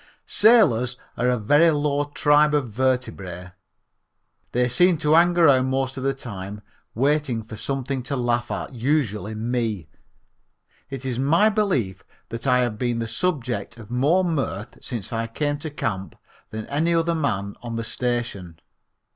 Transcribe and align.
Sailors 0.25 0.97
are 1.15 1.29
a 1.29 1.37
very 1.37 1.69
low 1.69 2.05
tribe 2.05 2.55
of 2.55 2.69
vertebrate. 2.71 3.51
They 4.51 4.67
seem 4.67 4.97
to 4.97 5.13
hang 5.13 5.37
around 5.37 5.67
most 5.69 5.95
of 5.95 6.01
the 6.01 6.15
time 6.15 6.63
waiting 6.95 7.43
for 7.43 7.55
something 7.55 8.01
to 8.05 8.15
laugh 8.15 8.49
at 8.49 8.73
usually 8.73 9.35
me. 9.35 9.89
It 10.89 11.05
is 11.05 11.19
my 11.19 11.49
belief 11.49 12.03
that 12.29 12.47
I 12.47 12.61
have 12.61 12.79
been 12.79 12.97
the 12.97 13.07
subject 13.07 13.77
of 13.77 13.91
more 13.91 14.23
mirth 14.25 14.79
since 14.83 15.13
I 15.13 15.27
came 15.27 15.59
to 15.59 15.69
camp 15.69 16.15
than 16.49 16.65
any 16.65 16.95
other 16.95 17.13
man 17.13 17.55
on 17.61 17.75
the 17.75 17.83
station. 17.83 18.59